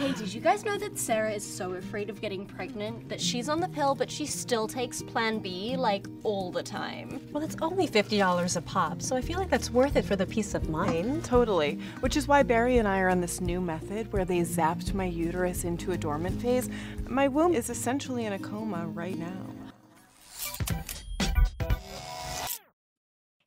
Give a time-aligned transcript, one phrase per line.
[0.00, 3.50] Hey, did you guys know that Sarah is so afraid of getting pregnant that she's
[3.50, 7.20] on the pill, but she still takes Plan B like all the time?
[7.32, 10.24] Well, it's only $50 a pop, so I feel like that's worth it for the
[10.24, 11.22] peace of mind.
[11.26, 11.78] Totally.
[12.00, 15.04] Which is why Barry and I are on this new method where they zapped my
[15.04, 16.70] uterus into a dormant phase.
[17.06, 19.46] My womb is essentially in a coma right now.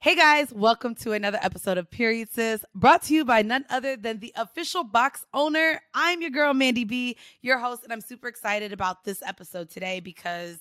[0.03, 3.95] Hey guys, welcome to another episode of Period Sis, brought to you by none other
[3.95, 5.79] than the official box owner.
[5.93, 10.01] I'm your girl, Mandy B, your host, and I'm super excited about this episode today
[10.01, 10.57] because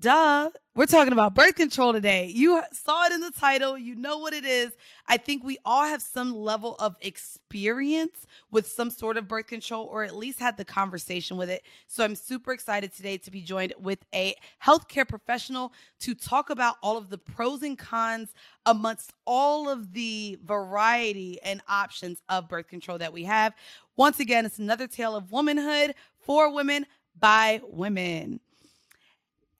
[0.00, 0.50] Duh.
[0.74, 2.26] We're talking about birth control today.
[2.26, 3.78] You saw it in the title.
[3.78, 4.72] You know what it is.
[5.06, 9.86] I think we all have some level of experience with some sort of birth control
[9.86, 11.62] or at least had the conversation with it.
[11.86, 16.74] So I'm super excited today to be joined with a healthcare professional to talk about
[16.82, 18.34] all of the pros and cons
[18.66, 23.54] amongst all of the variety and options of birth control that we have.
[23.96, 26.84] Once again, it's another tale of womanhood for women
[27.20, 28.40] by women.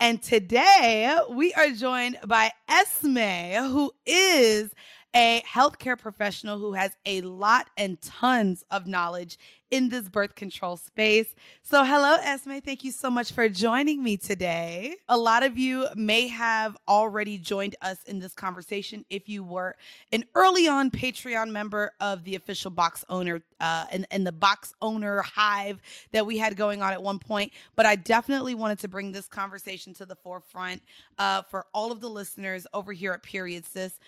[0.00, 4.74] And today we are joined by Esme, who is
[5.14, 9.38] a healthcare professional who has a lot and tons of knowledge
[9.74, 11.34] in this birth control space.
[11.64, 12.58] So, hello, Esme.
[12.64, 14.94] Thank you so much for joining me today.
[15.08, 19.74] A lot of you may have already joined us in this conversation if you were
[20.12, 24.72] an early on Patreon member of the official box owner uh, and, and the box
[24.80, 25.80] owner hive
[26.12, 27.52] that we had going on at one point.
[27.74, 30.82] But I definitely wanted to bring this conversation to the forefront
[31.18, 33.98] uh, for all of the listeners over here at Period Sis.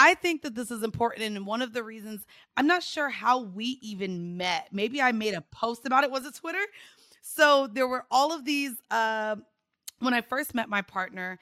[0.00, 1.36] I think that this is important.
[1.36, 2.24] And one of the reasons
[2.56, 6.10] I'm not sure how we even met, maybe I made a post about it.
[6.10, 6.64] Was it Twitter?
[7.20, 8.72] So there were all of these.
[8.90, 9.36] Uh,
[9.98, 11.38] when I first met my partner,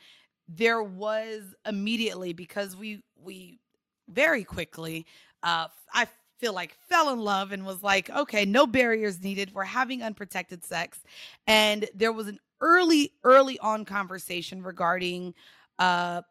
[0.48, 3.60] there was immediately because we we
[4.08, 5.06] very quickly
[5.44, 6.08] uh, I
[6.40, 9.54] feel like fell in love and was like, okay, no barriers needed.
[9.54, 10.98] We're having unprotected sex,
[11.46, 15.32] and there was an early early on conversation regarding
[15.78, 16.22] uh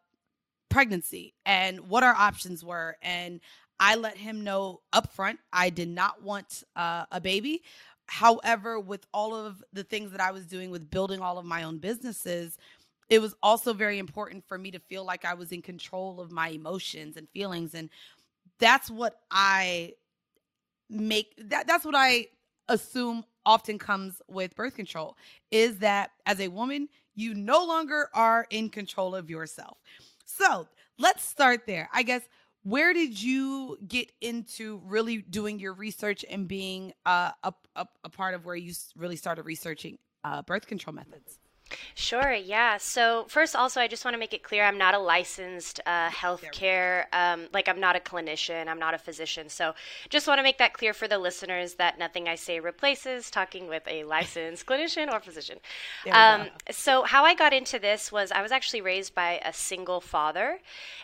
[0.68, 2.96] pregnancy and what our options were.
[3.02, 3.40] And
[3.80, 7.62] I let him know upfront I did not want uh, a baby.
[8.06, 11.62] However, with all of the things that I was doing with building all of my
[11.64, 12.58] own businesses,
[13.10, 16.30] it was also very important for me to feel like I was in control of
[16.30, 17.74] my emotions and feelings.
[17.74, 17.90] And
[18.58, 19.94] that's what I
[20.90, 22.28] make that that's what I
[22.68, 25.16] assume often comes with birth control
[25.50, 29.78] is that as a woman, you no longer are in control of yourself.
[30.28, 30.68] So
[30.98, 31.88] let's start there.
[31.92, 32.22] I guess
[32.62, 38.08] where did you get into really doing your research and being uh, a, a, a
[38.10, 41.38] part of where you really started researching uh, birth control methods?
[41.94, 42.76] Sure, yeah.
[42.78, 46.08] So, first, also, I just want to make it clear I'm not a licensed uh,
[46.08, 49.48] healthcare, um, like, I'm not a clinician, I'm not a physician.
[49.48, 49.74] So,
[50.08, 53.68] just want to make that clear for the listeners that nothing I say replaces talking
[53.68, 55.58] with a licensed clinician or physician.
[56.10, 60.00] Um, so, how I got into this was I was actually raised by a single
[60.00, 60.58] father.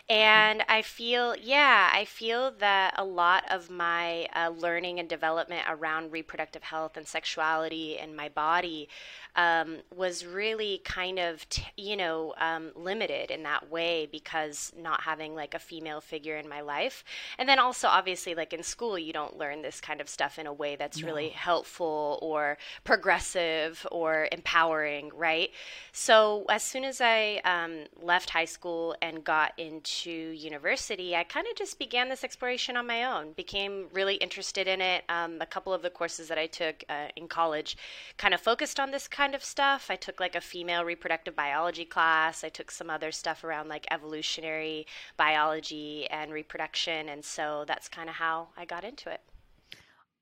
[0.09, 5.63] And I feel, yeah, I feel that a lot of my uh, learning and development
[5.67, 8.87] around reproductive health and sexuality and my body
[9.35, 15.01] um, was really kind of, t- you know, um, limited in that way because not
[15.01, 17.03] having like a female figure in my life.
[17.37, 20.47] And then also, obviously, like in school, you don't learn this kind of stuff in
[20.47, 21.07] a way that's no.
[21.07, 25.49] really helpful or progressive or empowering, right?
[25.91, 31.47] So as soon as I um, left high school and got into university, I kind
[31.49, 35.03] of just began this exploration on my own, became really interested in it.
[35.09, 37.77] Um, a couple of the courses that I took uh, in college
[38.17, 39.87] kind of focused on this kind kind of stuff.
[39.89, 42.43] I took like a female reproductive biology class.
[42.43, 44.85] I took some other stuff around like evolutionary
[45.17, 47.09] biology and reproduction.
[47.09, 49.21] And so that's kind of how I got into it.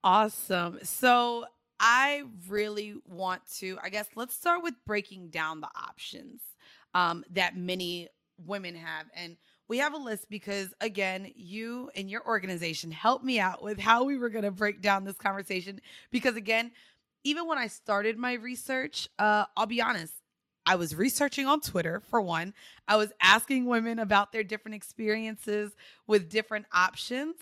[0.06, 0.80] Awesome.
[0.84, 1.44] So
[1.82, 6.40] I really want to, I guess, let's start with breaking down the options
[6.94, 9.08] um, that many women have.
[9.14, 9.36] And
[9.68, 14.06] we have a list because, again, you and your organization helped me out with how
[14.06, 15.82] we were going to break down this conversation.
[16.10, 16.72] Because, again,
[17.24, 20.14] even when I started my research, uh, I'll be honest,
[20.66, 22.54] I was researching on Twitter for one.
[22.88, 25.72] I was asking women about their different experiences
[26.08, 27.36] with different options.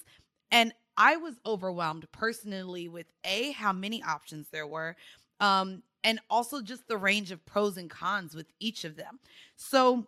[0.51, 4.95] And I was overwhelmed personally with A, how many options there were,
[5.39, 9.19] um, and also just the range of pros and cons with each of them.
[9.55, 10.07] So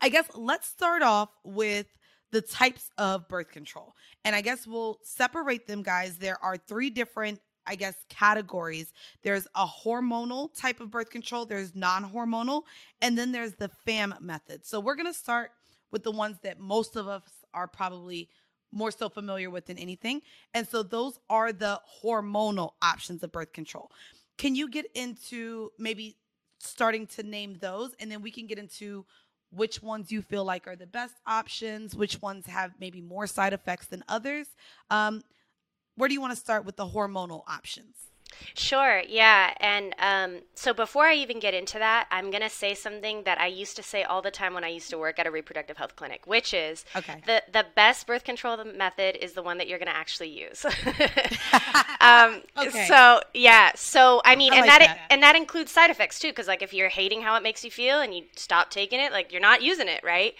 [0.00, 1.86] I guess let's start off with
[2.30, 3.94] the types of birth control.
[4.24, 6.18] And I guess we'll separate them, guys.
[6.18, 8.92] There are three different I guess, categories.
[9.22, 12.62] There's a hormonal type of birth control, there's non hormonal,
[13.00, 14.64] and then there's the FAM method.
[14.66, 15.50] So we're going to start
[15.90, 17.22] with the ones that most of us
[17.52, 18.28] are probably
[18.72, 20.20] more so familiar with than anything.
[20.52, 23.90] And so those are the hormonal options of birth control.
[24.36, 26.16] Can you get into maybe
[26.58, 29.06] starting to name those and then we can get into
[29.50, 33.52] which ones you feel like are the best options, which ones have maybe more side
[33.52, 34.48] effects than others?
[34.90, 35.22] Um,
[35.96, 38.04] where do you want to start with the hormonal options?
[38.54, 39.54] Sure, yeah.
[39.60, 43.40] And um, so before I even get into that, I'm going to say something that
[43.40, 45.76] I used to say all the time when I used to work at a reproductive
[45.76, 47.20] health clinic, which is okay.
[47.26, 50.64] the, the best birth control method is the one that you're going to actually use.
[52.00, 52.86] um, okay.
[52.86, 53.72] So, yeah.
[53.74, 56.46] So, I mean, I and like that, that, and that includes side effects too, because
[56.46, 59.32] like if you're hating how it makes you feel and you stop taking it, like
[59.32, 60.34] you're not using it, right?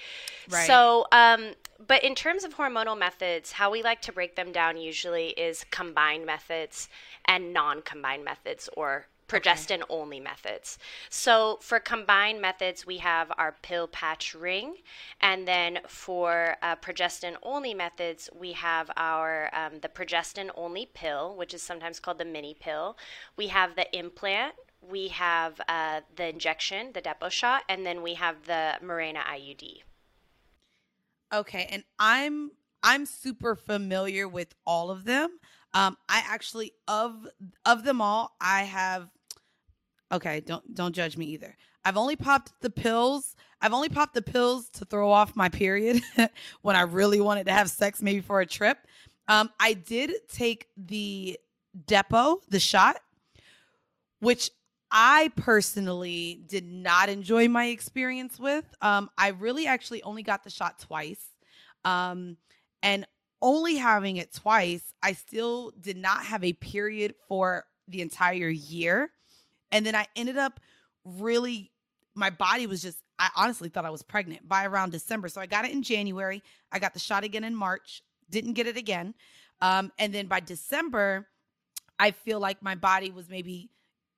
[0.50, 0.66] Right.
[0.66, 1.54] So, um,
[1.86, 5.64] but in terms of hormonal methods, how we like to break them down usually is
[5.70, 6.88] combined methods
[7.24, 9.84] and non combined methods or progestin okay.
[9.88, 10.78] only methods.
[11.10, 14.76] So for combined methods, we have our pill patch ring,
[15.20, 21.36] and then for uh, progestin only methods, we have our um, the progestin only pill,
[21.36, 22.96] which is sometimes called the mini pill.
[23.36, 24.54] We have the implant.
[24.80, 29.82] We have uh, the injection, the Depo shot, and then we have the Mirena IUD.
[31.32, 32.50] Okay, and I'm
[32.82, 35.38] I'm super familiar with all of them.
[35.72, 37.26] Um, I actually of
[37.64, 39.10] of them all, I have.
[40.12, 41.56] Okay, don't don't judge me either.
[41.84, 43.36] I've only popped the pills.
[43.60, 46.02] I've only popped the pills to throw off my period
[46.62, 48.78] when I really wanted to have sex, maybe for a trip.
[49.28, 51.38] Um, I did take the
[51.86, 53.00] Depo, the shot,
[54.20, 54.50] which
[54.96, 58.64] I personally did not enjoy my experience with.
[58.80, 61.20] Um, I really actually only got the shot twice.
[61.84, 62.36] Um,
[62.80, 63.04] and
[63.42, 69.10] only having it twice, I still did not have a period for the entire year.
[69.72, 70.60] And then I ended up
[71.04, 71.72] really,
[72.14, 75.28] my body was just, I honestly thought I was pregnant by around December.
[75.28, 76.40] So I got it in January.
[76.70, 79.14] I got the shot again in March, didn't get it again.
[79.60, 81.26] Um, and then by December,
[81.98, 83.70] I feel like my body was maybe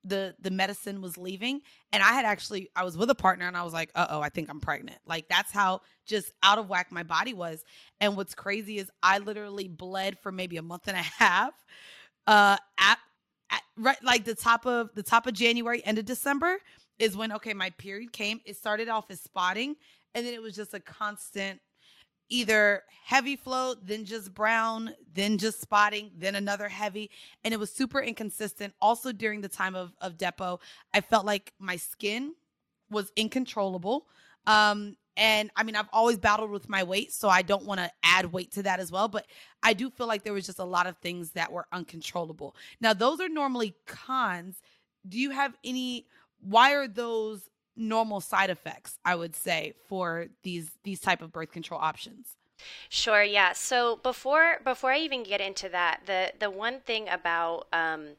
[0.07, 1.61] the the medicine was leaving
[1.91, 4.29] and i had actually i was with a partner and i was like uh-oh i
[4.29, 4.97] think i'm pregnant.
[5.05, 7.63] Like that's how just out of whack my body was
[7.99, 11.53] and what's crazy is i literally bled for maybe a month and a half
[12.27, 12.97] uh at,
[13.51, 16.57] at right like the top of the top of january end of december
[16.99, 19.75] is when okay my period came it started off as spotting
[20.15, 21.59] and then it was just a constant
[22.29, 27.09] either heavy flow, then just brown, then just spotting, then another heavy.
[27.43, 28.73] And it was super inconsistent.
[28.81, 30.59] Also, during the time of, of Depo,
[30.93, 32.33] I felt like my skin
[32.89, 34.07] was incontrollable.
[34.45, 37.89] Um, and I mean, I've always battled with my weight, so I don't want to
[38.03, 39.07] add weight to that as well.
[39.07, 39.25] But
[39.63, 42.55] I do feel like there was just a lot of things that were uncontrollable.
[42.79, 44.61] Now, those are normally cons.
[45.07, 46.05] Do you have any?
[46.39, 51.51] Why are those normal side effects i would say for these these type of birth
[51.51, 52.35] control options.
[52.89, 53.53] Sure yeah.
[53.53, 58.15] So before before i even get into that the the one thing about um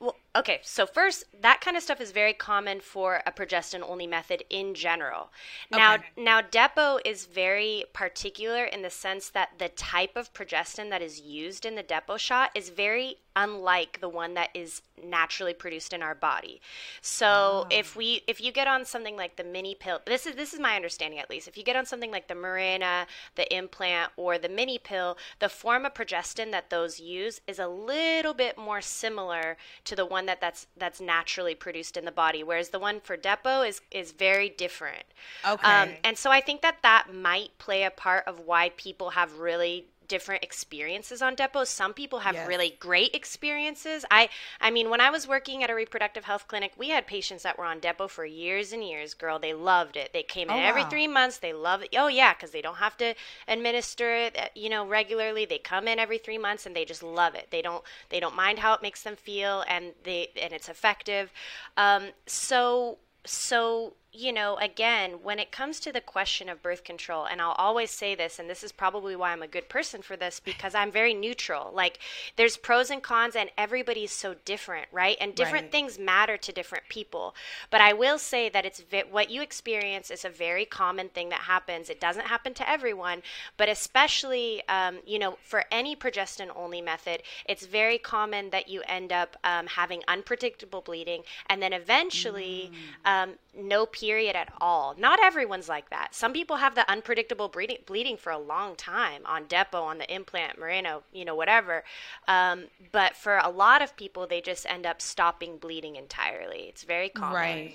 [0.00, 0.60] well, okay.
[0.62, 4.74] So first, that kind of stuff is very common for a progestin only method in
[4.74, 5.30] general.
[5.70, 6.04] Now, okay.
[6.16, 11.20] now Depo is very particular in the sense that the type of progestin that is
[11.20, 16.02] used in the Depo shot is very unlike the one that is naturally produced in
[16.02, 16.60] our body.
[17.02, 17.66] So oh.
[17.70, 20.58] if we if you get on something like the mini pill, this is this is
[20.58, 21.46] my understanding at least.
[21.46, 25.50] If you get on something like the Mirena, the implant, or the mini pill, the
[25.50, 30.26] form of progestin that those use is a little bit more similar to the one
[30.26, 34.12] that that's that's naturally produced in the body, whereas the one for Depo is is
[34.12, 35.04] very different.
[35.46, 35.68] Okay.
[35.68, 39.38] Um, and so I think that that might play a part of why people have
[39.38, 41.70] really different experiences on depots.
[41.70, 42.48] Some people have yes.
[42.48, 44.04] really great experiences.
[44.10, 44.28] I
[44.60, 47.58] I mean, when I was working at a reproductive health clinic, we had patients that
[47.58, 49.14] were on Depo for years and years.
[49.14, 50.12] Girl, they loved it.
[50.12, 50.90] They came in oh, every wow.
[50.90, 51.38] 3 months.
[51.38, 51.94] They love it.
[51.96, 53.14] Oh yeah, cuz they don't have to
[53.48, 55.44] administer it, uh, you know, regularly.
[55.44, 57.50] They come in every 3 months and they just love it.
[57.50, 61.32] They don't they don't mind how it makes them feel and they and it's effective.
[61.76, 67.26] Um, so so you know, again, when it comes to the question of birth control,
[67.26, 70.16] and I'll always say this, and this is probably why I'm a good person for
[70.16, 71.70] this, because I'm very neutral.
[71.74, 71.98] Like,
[72.36, 75.18] there's pros and cons, and everybody's so different, right?
[75.20, 75.72] And different right.
[75.72, 77.34] things matter to different people.
[77.70, 81.28] But I will say that it's vi- what you experience is a very common thing
[81.28, 81.90] that happens.
[81.90, 83.22] It doesn't happen to everyone,
[83.58, 88.82] but especially, um, you know, for any progestin only method, it's very common that you
[88.88, 93.10] end up um, having unpredictable bleeding, and then eventually, mm.
[93.10, 94.94] um, no period at all.
[94.98, 96.14] Not everyone's like that.
[96.14, 100.14] Some people have the unpredictable bleeding, bleeding for a long time on Depo, on the
[100.14, 101.84] implant, Mirena, you know, whatever.
[102.28, 106.62] Um, but for a lot of people, they just end up stopping bleeding entirely.
[106.70, 107.34] It's very common.
[107.34, 107.74] Right.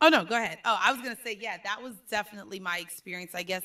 [0.00, 0.58] Oh no, go ahead.
[0.64, 3.32] Oh, I was gonna say, yeah, that was definitely my experience.
[3.34, 3.62] I guess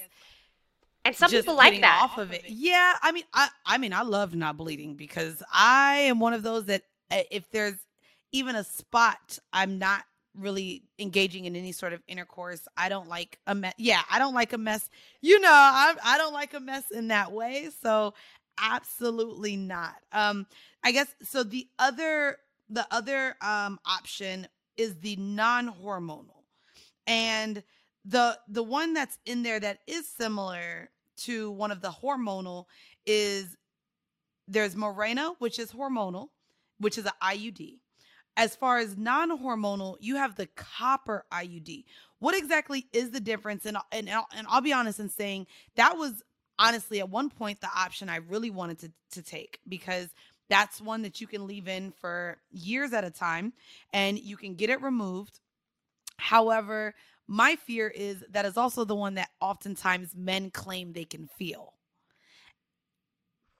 [1.06, 2.00] And some people like that.
[2.04, 2.44] off of it.
[2.48, 6.44] Yeah, I mean, I I mean, I love not bleeding because I am one of
[6.44, 7.76] those that uh, if there's
[8.32, 10.04] even a spot, I'm not
[10.40, 12.68] really engaging in any sort of intercourse.
[12.78, 13.74] I don't like a mess.
[13.78, 14.90] Yeah, I don't like a mess.
[15.22, 17.70] You know, I I don't like a mess in that way.
[17.82, 18.14] So
[18.62, 19.96] absolutely not.
[20.12, 20.46] Um,
[20.84, 21.44] I guess so.
[21.44, 22.38] The other
[22.70, 26.44] the other um option is the non-hormonal,
[27.08, 27.64] and
[28.06, 32.66] the the one that's in there that is similar to one of the hormonal
[33.06, 33.58] is
[34.48, 36.30] there's Mirena, which is hormonal,
[36.80, 37.80] which is an IUD.
[38.40, 41.84] As far as non-hormonal, you have the copper IUD.
[42.20, 43.66] What exactly is the difference?
[43.66, 46.24] And and and I'll be honest in saying that was
[46.58, 50.08] honestly at one point the option I really wanted to to take because
[50.50, 53.52] that's one that you can leave in for years at a time
[53.92, 55.42] and you can get it removed.
[56.18, 56.96] However,
[57.28, 61.74] my fear is that is also the one that oftentimes men claim they can feel.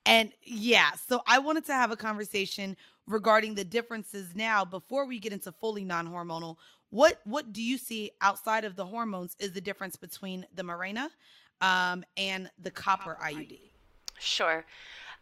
[0.10, 2.76] And yeah, so I wanted to have a conversation
[3.06, 6.58] regarding the differences now before we get into fully non-hormonal.
[6.90, 11.10] What what do you see outside of the hormones is the difference between the Mirena
[11.62, 13.60] um, and the copper IUD?
[14.20, 14.66] Sure.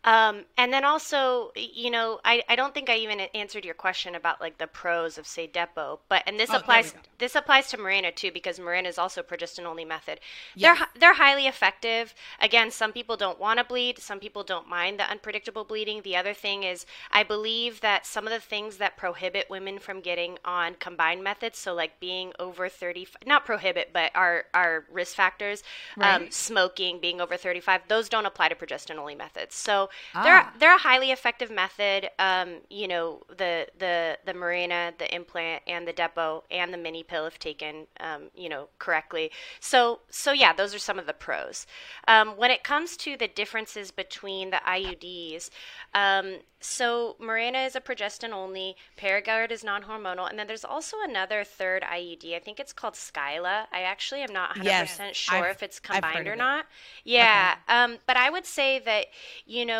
[0.03, 4.15] Um, and then also, you know, I, I don't think I even answered your question
[4.15, 7.77] about like the pros of say Depo, but and this Oh, applies this applies to
[7.77, 10.19] Mirena too because Mirena is also progestin only method.
[10.55, 10.77] Yes.
[10.77, 12.13] They're they're highly effective.
[12.39, 16.01] Again, some people don't want to bleed, some people don't mind the unpredictable bleeding.
[16.03, 19.99] The other thing is, I believe that some of the things that prohibit women from
[19.99, 25.15] getting on combined methods, so like being over thirty, not prohibit, but are are risk
[25.15, 25.63] factors,
[25.99, 29.53] um, smoking, being over thirty five, those don't apply to progestin only methods.
[29.55, 30.23] So Ah.
[30.23, 32.09] they're they're a highly effective method.
[32.19, 37.03] Um, you know, the the the Mirena, the implant, and the Depo, and the mini
[37.03, 39.31] pill if taken, um, you know, correctly.
[39.59, 41.65] So so yeah, those are some of the pros.
[42.07, 45.49] Um, when it comes to the differences between the IUDs,
[45.93, 51.43] um, so Mirena is a progestin only, Paragard is non-hormonal, and then there's also another
[51.43, 52.35] third IUD.
[52.35, 53.65] I think it's called Skyla.
[53.71, 56.37] I actually am not 100% Yes, sure I've- if it's combined or it.
[56.37, 56.65] not.
[57.03, 59.05] Yeah, um, but I would say that
[59.45, 59.76] you know,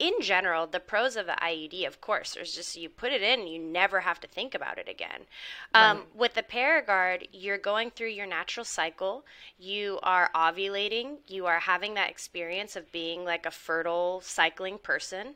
[0.00, 3.46] in general, the pros of the IUD, of course, is just you put it in,
[3.46, 5.26] you never have to think about it again.
[5.74, 9.26] Um, With the Paragard, you're going through your natural cycle.
[9.58, 11.18] You are ovulating.
[11.28, 15.34] You are having that experience of being like a fertile cycling person.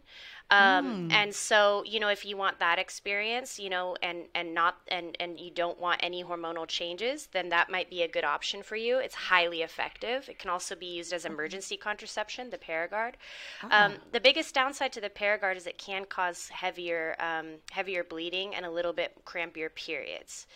[0.50, 4.76] Um, and so, you know, if you want that experience, you know, and, and not,
[4.88, 8.62] and, and you don't want any hormonal changes, then that might be a good option
[8.62, 8.98] for you.
[8.98, 10.28] It's highly effective.
[10.28, 13.14] It can also be used as emergency contraception, the Paragard.
[13.70, 18.54] Um, the biggest downside to the Paragard is it can cause heavier, um, heavier bleeding
[18.54, 20.46] and a little bit crampier periods.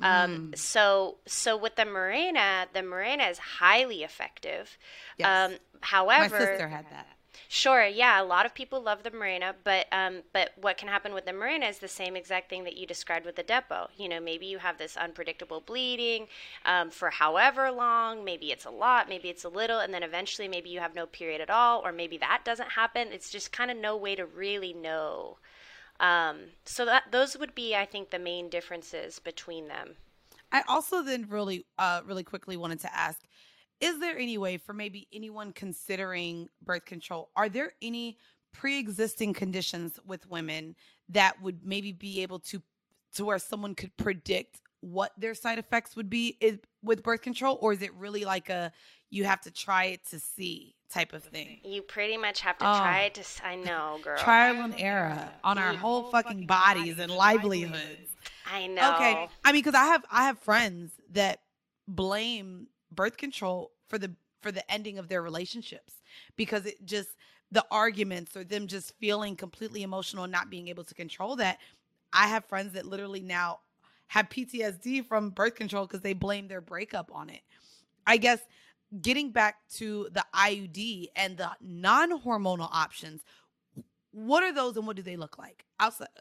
[0.00, 4.78] Um, so, so with the Mirena, the Mirena is highly effective.
[5.18, 5.52] Yes.
[5.52, 7.06] Um, My however, sister had that.
[7.48, 11.14] Sure, yeah, a lot of people love the Mirena, but um, but what can happen
[11.14, 13.88] with the Mirena is the same exact thing that you described with the Depo.
[13.96, 16.28] You know, maybe you have this unpredictable bleeding
[16.64, 18.24] um, for however long.
[18.24, 21.06] Maybe it's a lot, maybe it's a little, and then eventually maybe you have no
[21.06, 23.08] period at all, or maybe that doesn't happen.
[23.12, 25.38] It's just kind of no way to really know.
[26.00, 29.96] Um, so that those would be, I think, the main differences between them.
[30.50, 33.20] I also then really, uh, really quickly wanted to ask:
[33.82, 37.30] Is there any way for maybe anyone considering birth control?
[37.34, 38.16] Are there any
[38.52, 40.76] pre-existing conditions with women
[41.08, 42.62] that would maybe be able to,
[43.14, 47.58] to where someone could predict what their side effects would be is, with birth control,
[47.60, 48.72] or is it really like a
[49.10, 51.60] you have to try it to see type of thing?
[51.64, 52.78] You pretty much have to Oh.
[52.78, 53.46] try it to.
[53.46, 54.16] I know, girl.
[54.18, 58.10] Trial and error on our whole fucking bodies and livelihoods.
[58.50, 58.94] I know.
[58.94, 59.28] Okay.
[59.44, 61.40] I mean, because I have I have friends that
[61.88, 65.92] blame birth control for the for the ending of their relationships
[66.34, 67.10] because it just
[67.50, 71.58] the arguments or them just feeling completely emotional and not being able to control that.
[72.10, 73.60] I have friends that literally now
[74.06, 77.42] have PTSD from birth control because they blame their breakup on it.
[78.06, 78.40] I guess
[79.02, 83.20] getting back to the IUD and the non-hormonal options,
[84.12, 85.66] what are those and what do they look like?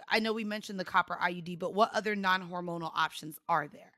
[0.09, 3.93] I know we mentioned the copper IUD, but what other non-hormonal options are there?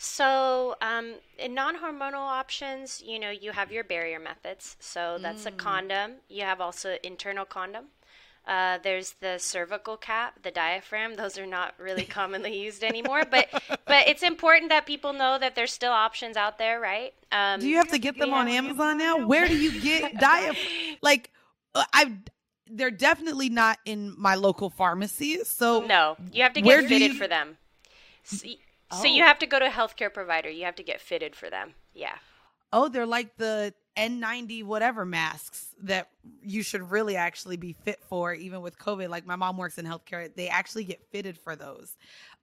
[0.00, 4.76] So, um, in non-hormonal options, you know, you have your barrier methods.
[4.78, 6.12] So that's a condom.
[6.28, 7.86] You have also internal condom.
[8.46, 11.16] Uh, there's the cervical cap, the diaphragm.
[11.16, 13.48] Those are not really commonly used anymore, but
[13.86, 17.12] but it's important that people know that there's still options out there, right?
[17.32, 19.26] Um, Do you have to get them on Amazon now?
[19.26, 20.96] Where do you get diaphragm?
[21.02, 21.30] Like,
[21.74, 22.12] uh, I
[22.70, 25.44] they're definitely not in my local pharmacy.
[25.44, 27.58] So No, you have to get fitted you- for them.
[28.22, 28.46] So,
[28.90, 30.48] y- so you have to go to a healthcare provider.
[30.50, 31.74] You have to get fitted for them.
[31.94, 32.16] Yeah.
[32.72, 36.08] oh, they're like the N90 whatever masks that
[36.42, 39.08] you should really actually be fit for, even with COVID.
[39.08, 41.96] Like my mom works in healthcare, they actually get fitted for those.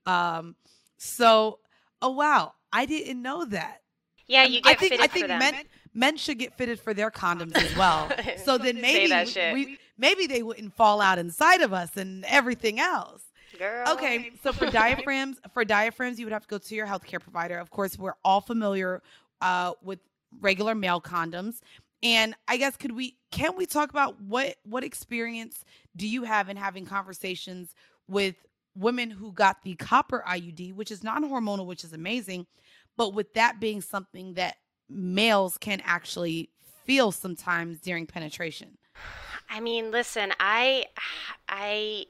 [0.06, 0.56] Um,
[0.98, 1.60] so,
[2.02, 3.82] oh wow, I didn't know that.
[4.28, 5.40] Yeah, you get I think, fitted I think for them.
[5.40, 5.56] men
[5.94, 8.10] men should get fitted for their condoms as well.
[8.44, 9.14] So then maybe
[9.54, 13.22] we- we, maybe they wouldn't fall out inside of us and everything else.
[13.58, 13.88] Girl.
[13.90, 17.58] Okay, so for diaphragms, for diaphragms, you would have to go to your healthcare provider.
[17.58, 19.02] Of course, we're all familiar
[19.42, 20.00] uh, with
[20.42, 21.60] regular male condoms,
[22.04, 25.64] and I guess could we can we talk about what what experience
[25.96, 27.74] do you have in having conversations
[28.08, 28.36] with
[28.76, 32.46] women who got the copper IUD, which is non-hormonal, which is amazing,
[32.98, 34.58] but with that being something that
[34.90, 36.50] males can actually
[36.86, 38.78] feel sometimes during penetration.
[39.50, 40.86] I mean, listen, I,
[41.48, 42.06] I,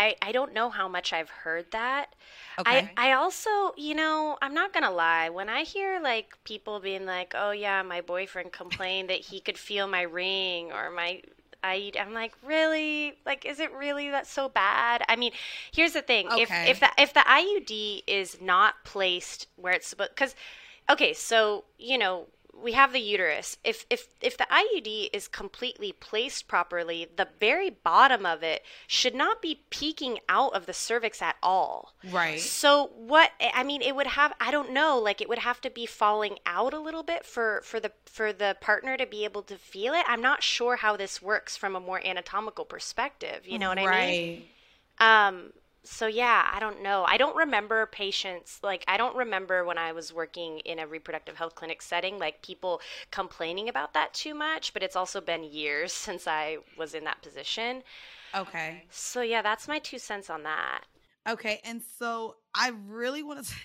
[0.00, 2.14] I, I don't know how much I've heard that.
[2.58, 2.90] Okay.
[2.96, 5.28] I, I also, you know, I'm not gonna lie.
[5.30, 9.58] When I hear like people being like, "Oh yeah, my boyfriend complained that he could
[9.58, 11.22] feel my ring or my,"
[11.62, 13.14] I, I'm like, really?
[13.26, 15.02] Like, is it really that so bad?
[15.08, 15.32] I mean,
[15.72, 20.10] here's the thing: if if the if the IUD is not placed where it's supposed,
[20.10, 20.34] because,
[20.90, 22.26] okay, so you know.
[22.62, 23.56] We have the uterus.
[23.64, 29.14] If if if the IUD is completely placed properly, the very bottom of it should
[29.14, 31.94] not be peeking out of the cervix at all.
[32.04, 32.40] right.
[32.40, 35.70] So what I mean it would have I don't know like it would have to
[35.70, 39.42] be falling out a little bit for for the for the partner to be able
[39.44, 40.04] to feel it.
[40.08, 43.86] I'm not sure how this works from a more anatomical perspective, you know what I
[43.86, 44.44] mean?
[45.00, 45.28] right.
[45.28, 45.52] Um
[45.82, 47.04] so yeah, I don't know.
[47.06, 51.36] I don't remember patients like I don't remember when I was working in a reproductive
[51.36, 55.92] health clinic setting like people complaining about that too much, but it's also been years
[56.06, 57.82] since I was in that position.
[58.34, 58.84] Okay.
[58.90, 60.82] So yeah, that's my two cents on that.
[61.28, 63.54] Okay, and so I really want to.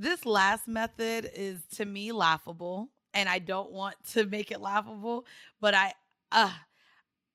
[0.00, 5.26] This last method is to me laughable, and I don't want to make it laughable,
[5.60, 5.92] but I,
[6.30, 6.52] uh,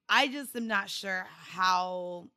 [0.07, 2.29] I just am not sure how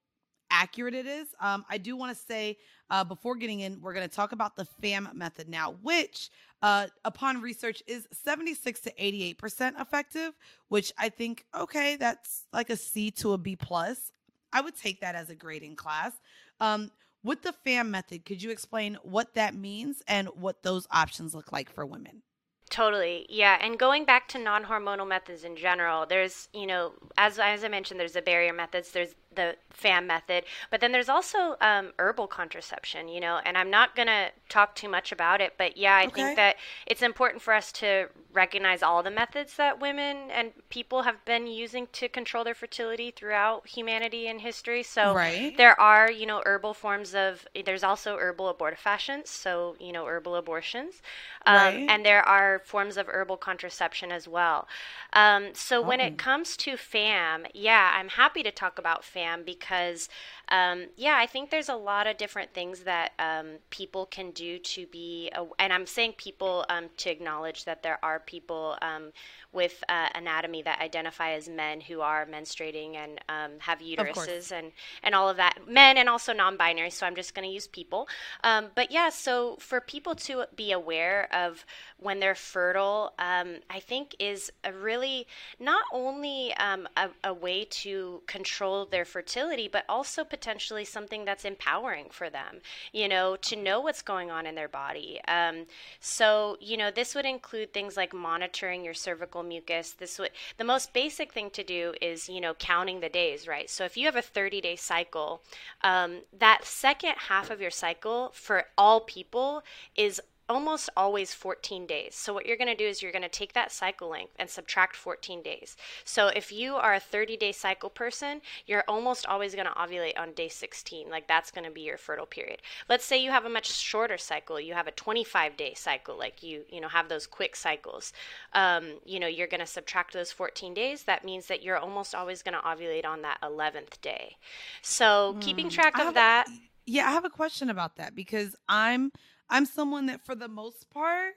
[0.50, 1.28] accurate it is.
[1.40, 2.58] Um, I do want to say
[2.90, 6.30] uh, before getting in, we're going to talk about the FAM method now, which,
[6.62, 10.32] uh, upon research, is 76 to 88 percent effective.
[10.68, 14.12] Which I think, okay, that's like a C to a B plus.
[14.52, 16.12] I would take that as a grading class.
[16.60, 16.90] Um,
[17.22, 21.50] with the FAM method, could you explain what that means and what those options look
[21.50, 22.22] like for women?
[22.70, 23.26] Totally.
[23.28, 23.58] Yeah.
[23.60, 27.68] And going back to non hormonal methods in general, there's, you know, as, as I
[27.68, 32.26] mentioned, there's the barrier methods, there's the FAM method, but then there's also um, herbal
[32.26, 35.96] contraception, you know, and I'm not going to talk too much about it, but yeah,
[35.96, 36.32] I Okay.
[36.32, 41.02] think that it's important for us to recognize all the methods that women and people
[41.02, 44.82] have been using to control their fertility throughout humanity and history.
[44.82, 45.56] So Right.
[45.56, 50.34] there are, you know, herbal forms of, there's also herbal abortifacients, so, you know, herbal
[50.34, 51.02] abortions.
[51.46, 51.84] Um, Right.
[51.88, 54.66] And there are forms of herbal contraception as well.
[55.12, 56.00] Um, so when Oh.
[56.00, 60.08] it comes to FAM, yeah, I'm happy to talk about FAM because,
[60.48, 64.58] um, yeah, I think there's a lot of different things that um, people can do
[64.58, 69.12] to be, a- and I'm saying people um, to acknowledge that there are people um,
[69.52, 74.72] with uh, anatomy that identify as men who are menstruating and um, have uteruses and
[75.02, 75.58] and all of that.
[75.68, 78.06] Men and also non-binary so i'm just going to use people.
[78.44, 81.64] Um, but yeah so for people to be aware of
[81.98, 85.26] when they're fertile um, i think is a really
[85.58, 91.46] not only um, a, a way to control their fertility but also potentially something that's
[91.46, 92.60] empowering for them
[92.92, 95.20] you know to know what's going on in their body.
[95.28, 95.66] Um,
[96.00, 99.92] so you know this would include things like monitoring your cervical mucus.
[99.92, 103.68] This would the most basic thing to do is you know counting the days right?
[103.70, 105.42] So if you have a 30 day cycle
[105.82, 109.62] um, that second half of your cycle for all people
[109.96, 112.14] is almost always 14 days.
[112.14, 114.48] So what you're going to do is you're going to take that cycle length and
[114.48, 115.76] subtract 14 days.
[116.04, 120.18] So if you are a 30 day cycle person, you're almost always going to ovulate
[120.18, 121.08] on day 16.
[121.10, 122.62] Like that's going to be your fertile period.
[122.88, 124.60] Let's say you have a much shorter cycle.
[124.60, 128.12] You have a 25 day cycle, like you you know have those quick cycles.
[128.52, 131.04] Um, you know you're going to subtract those 14 days.
[131.04, 134.36] That means that you're almost always going to ovulate on that 11th day.
[134.82, 136.00] So keeping track Hmm.
[136.00, 136.46] Of have a- that.
[136.88, 139.10] Yeah, I have a question about that because I'm
[139.50, 141.34] I'm someone that for the most part,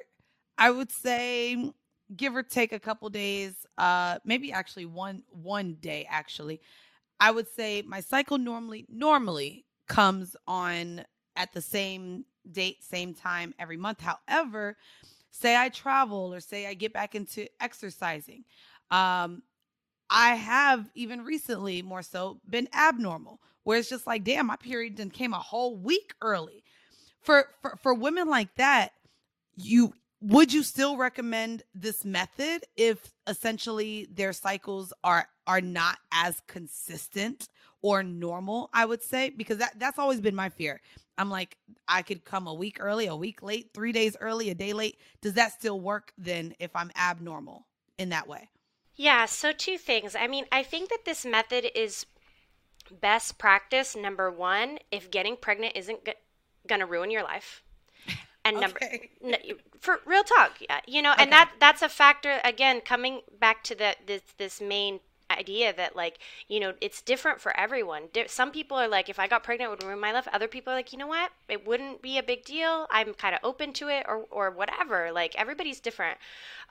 [0.57, 1.71] I would say
[2.15, 6.61] give or take a couple days, uh maybe actually one one day actually.
[7.19, 11.03] I would say my cycle normally normally comes on
[11.35, 14.01] at the same date, same time every month.
[14.01, 14.77] However,
[15.31, 18.45] say I travel or say I get back into exercising.
[18.91, 19.43] Um
[20.09, 24.97] I have even recently more so been abnormal where it's just like, damn, my period
[24.97, 26.63] then came a whole week early.
[27.21, 28.91] For for for women like that,
[29.55, 36.41] you would you still recommend this method if essentially their cycles are are not as
[36.47, 37.47] consistent
[37.82, 39.29] or normal i would say?
[39.29, 40.82] Because that that's always been my fear.
[41.17, 44.55] I'm like i could come a week early a week late 3 days early a
[44.55, 44.97] day late.
[45.21, 47.65] Does that still work then if i'm abnormal
[47.97, 48.49] in that way?
[48.95, 50.15] Yeah so two things.
[50.15, 52.05] I mean i think that this method is
[53.01, 56.03] best practice number 1 if getting pregnant isn't
[56.69, 57.63] going to ruin your life.
[58.45, 59.10] And number okay.
[59.82, 61.23] for real talk you know okay.
[61.23, 65.95] and that that's a factor again coming back to the this this main idea that
[65.95, 68.03] like you know it's different for everyone.
[68.27, 70.27] Some people are like if i got pregnant it would ruin my life.
[70.32, 71.32] Other people are like you know what?
[71.47, 72.88] It wouldn't be a big deal.
[72.89, 75.12] I'm kind of open to it or or whatever.
[75.12, 76.17] Like everybody's different.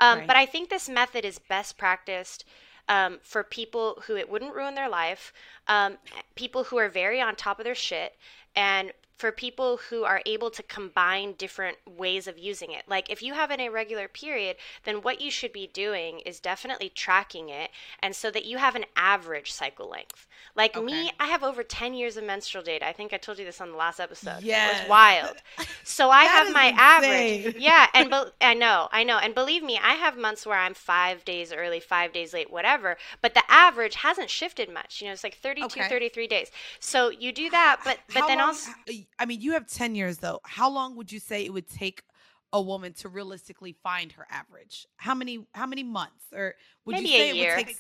[0.01, 0.27] Um, right.
[0.27, 2.45] but i think this method is best practiced
[2.89, 5.33] um, for people who it wouldn't ruin their life,
[5.67, 5.99] um,
[6.35, 8.17] people who are very on top of their shit,
[8.57, 12.85] and for people who are able to combine different ways of using it.
[12.89, 16.89] Like if you have an irregular period, then what you should be doing is definitely
[16.89, 20.29] tracking it and so that you have an average cycle length.
[20.55, 20.87] Like okay.
[20.87, 22.87] me, I have over 10 years of menstrual data.
[22.87, 24.43] I think I told you this on the last episode.
[24.43, 24.69] Yeah.
[24.69, 25.37] It was wild.
[25.85, 27.45] So I have my insane.
[27.45, 27.57] average.
[27.59, 29.19] Yeah, and be- I know, I know.
[29.19, 32.97] And believe me, I have months where I'm 5 days early, 5 days late, whatever,
[33.21, 35.01] but the average hasn't shifted much.
[35.01, 35.89] You know, it's like 32, okay.
[35.89, 36.51] 33 days.
[36.79, 38.71] So you do that, but but How then long, also
[39.19, 40.41] I mean, you have 10 years though.
[40.45, 42.03] How long would you say it would take
[42.53, 44.87] a woman to realistically find her average?
[44.97, 47.53] How many how many months or would Maybe you say a year.
[47.53, 47.77] it would take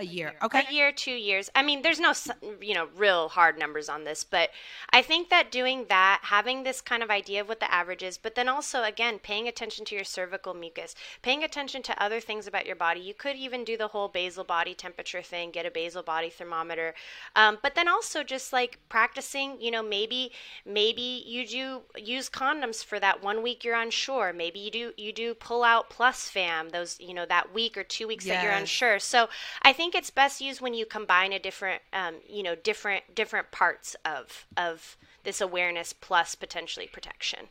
[0.00, 0.32] a year.
[0.42, 0.64] Okay.
[0.68, 1.50] A year, two years.
[1.54, 2.14] I mean, there's no,
[2.60, 4.50] you know, real hard numbers on this, but
[4.92, 8.16] I think that doing that, having this kind of idea of what the average is,
[8.16, 12.46] but then also, again, paying attention to your cervical mucus, paying attention to other things
[12.46, 13.00] about your body.
[13.00, 16.94] You could even do the whole basal body temperature thing, get a basal body thermometer.
[17.36, 20.32] Um, but then also just like practicing, you know, maybe,
[20.64, 24.32] maybe you do use condoms for that one week you're unsure.
[24.32, 27.84] Maybe you do, you do pull out plus fam those, you know, that week or
[27.84, 28.36] two weeks yes.
[28.36, 28.98] that you're unsure.
[28.98, 29.28] So
[29.62, 33.50] I think it's best used when you combine a different, um, you know, different different
[33.50, 37.48] parts of of this awareness plus potentially protection.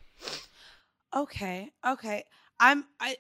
[1.16, 2.24] Okay, okay.
[2.60, 3.18] I'm I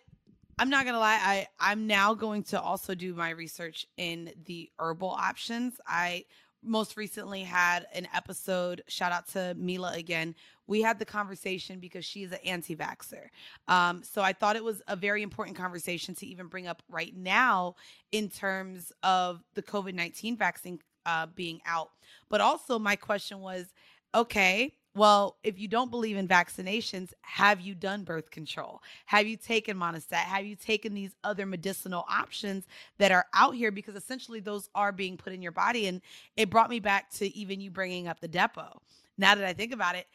[0.57, 1.19] I'm not gonna lie.
[1.21, 5.79] I I'm now going to also do my research in the herbal options.
[5.87, 6.25] I
[6.61, 8.83] most recently had an episode.
[8.87, 10.35] Shout out to Mila again.
[10.69, 13.29] We had the conversation because she's an anti vaxxer.
[13.67, 17.15] Um, so I thought it was a very important conversation to even bring up right
[17.17, 17.75] now
[18.11, 21.89] in terms of the COVID 19 vaccine uh, being out.
[22.29, 23.73] But also, my question was
[24.13, 28.81] okay, well, if you don't believe in vaccinations, have you done birth control?
[29.07, 30.13] Have you taken Monistat?
[30.13, 32.67] Have you taken these other medicinal options
[32.99, 33.71] that are out here?
[33.71, 35.87] Because essentially those are being put in your body.
[35.87, 36.01] And
[36.37, 38.77] it brought me back to even you bringing up the Depo.
[39.17, 40.07] Now that I think about it,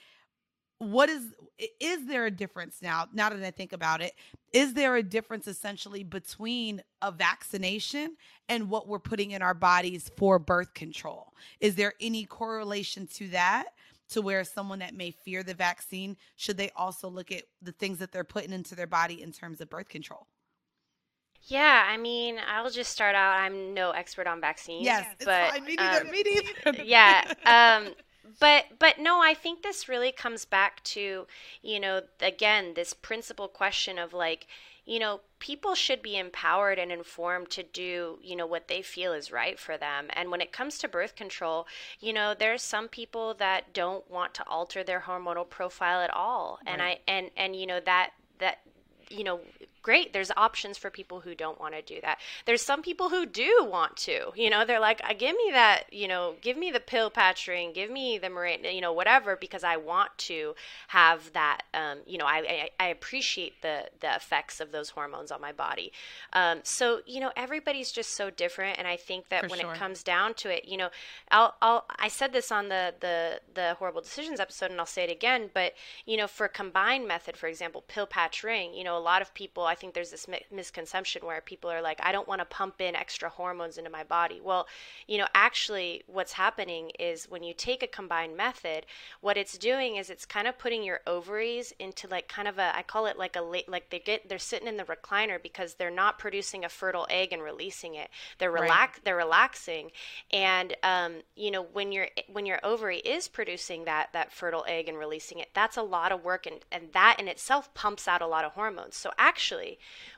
[0.90, 1.34] what is
[1.80, 4.12] is there a difference now now that i think about it
[4.52, 8.16] is there a difference essentially between a vaccination
[8.48, 13.28] and what we're putting in our bodies for birth control is there any correlation to
[13.28, 13.66] that
[14.08, 17.98] to where someone that may fear the vaccine should they also look at the things
[17.98, 20.26] that they're putting into their body in terms of birth control
[21.46, 23.34] yeah, I mean, I'll just start out.
[23.34, 24.84] I'm no expert on vaccines.
[24.84, 25.64] Yes, but fine.
[25.64, 26.08] Me neither.
[26.64, 27.92] Um, yeah, um,
[28.40, 31.26] but but no, I think this really comes back to
[31.62, 34.46] you know again this principal question of like
[34.86, 39.12] you know, people should be empowered and informed to do, you know, what they feel
[39.12, 40.08] is right for them.
[40.12, 41.66] And when it comes to birth control,
[42.00, 46.58] you know, there's some people that don't want to alter their hormonal profile at all.
[46.66, 46.72] Right.
[46.72, 48.58] And I and and you know that that
[49.08, 49.40] you know
[49.84, 53.26] great there's options for people who don't want to do that there's some people who
[53.26, 56.80] do want to you know they're like give me that you know give me the
[56.80, 60.54] pill patch ring give me the marine you know whatever because i want to
[60.88, 65.30] have that um, you know I, I, I appreciate the the effects of those hormones
[65.30, 65.92] on my body
[66.32, 69.74] um, so you know everybody's just so different and i think that for when sure.
[69.74, 70.88] it comes down to it you know
[71.30, 75.04] I'll, I'll i said this on the the the horrible decisions episode and i'll say
[75.04, 75.74] it again but
[76.06, 79.34] you know for combined method for example pill patch ring you know a lot of
[79.34, 82.44] people I think there's this mi- misconception where people are like, I don't want to
[82.44, 84.40] pump in extra hormones into my body.
[84.42, 84.66] Well,
[85.06, 88.86] you know, actually, what's happening is when you take a combined method,
[89.20, 92.76] what it's doing is it's kind of putting your ovaries into like kind of a,
[92.76, 95.74] I call it like a late, like they get, they're sitting in the recliner because
[95.74, 98.10] they're not producing a fertile egg and releasing it.
[98.38, 99.04] They're relax, right.
[99.04, 99.90] they're relaxing,
[100.32, 104.88] and um, you know, when your when your ovary is producing that that fertile egg
[104.88, 108.22] and releasing it, that's a lot of work, and and that in itself pumps out
[108.22, 108.96] a lot of hormones.
[108.96, 109.63] So actually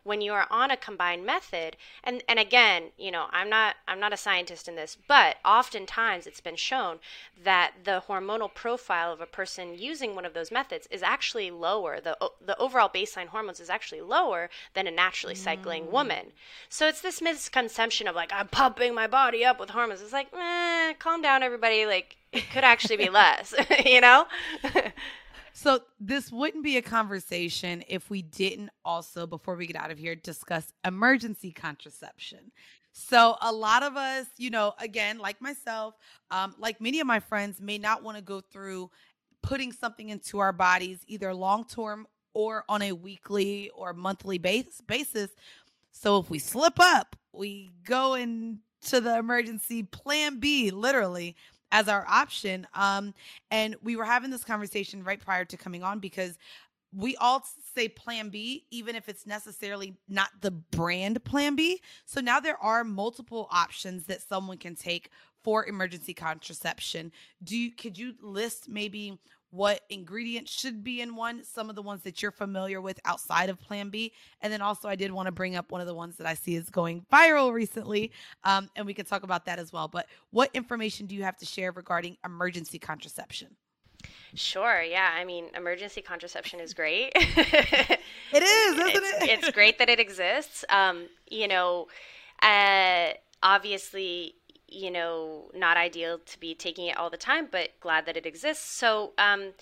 [0.02, 4.00] When you are on a combined method, and, and again, you know, I'm not I'm
[4.00, 6.98] not a scientist in this, but oftentimes it's been shown
[7.42, 12.00] that the hormonal profile of a person using one of those methods is actually lower.
[12.00, 15.90] The the overall baseline hormones is actually lower than a naturally cycling mm.
[15.90, 16.32] woman.
[16.68, 20.00] So it's this misconception of like I'm pumping my body up with hormones.
[20.00, 21.87] It's like, eh, calm down, everybody.
[21.87, 23.54] Like it could actually be less,
[23.85, 24.26] you know.
[25.56, 29.96] So this wouldn't be a conversation if we didn't also, before we get out of
[29.96, 32.52] here, discuss emergency contraception.
[32.92, 35.94] So a lot of us, you know, again, like myself,
[36.30, 38.90] um, like many of my friends, may not want to go through
[39.42, 44.82] putting something into our bodies, either long term or on a weekly or monthly base,
[44.86, 45.30] basis.
[45.90, 51.34] So if we slip up, we go into the emergency plan B, literally
[51.72, 52.66] as our option.
[52.74, 53.14] Um,
[53.50, 56.38] and we were having this conversation right prior to coming on because
[56.94, 61.83] we all say plan B, even if it's necessarily not the brand plan B.
[62.07, 65.11] So now there are multiple options that someone can take
[65.42, 67.12] for emergency contraception.
[67.44, 69.18] Do you could you list maybe
[69.56, 73.48] what ingredients should be in one, some of the ones that you're familiar with outside
[73.48, 74.12] of Plan B.
[74.42, 76.34] And then also, I did want to bring up one of the ones that I
[76.34, 78.12] see is going viral recently,
[78.44, 79.88] um, and we can talk about that as well.
[79.88, 83.56] But what information do you have to share regarding emergency contraception?
[84.34, 84.82] Sure.
[84.82, 85.10] Yeah.
[85.16, 87.12] I mean, emergency contraception is great.
[87.14, 87.98] it
[88.42, 89.30] is, isn't it's, it?
[89.30, 90.64] It's great that it exists.
[90.68, 91.88] Um, you know,
[92.42, 94.34] uh, obviously,
[94.68, 98.26] you know, not ideal to be taking it all the time, but glad that it
[98.26, 98.64] exists.
[98.64, 99.52] So, um,